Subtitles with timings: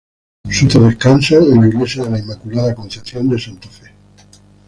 [0.45, 3.91] Sus restos descansan en la Iglesia de la Inmaculada Concepción de Santa Fe.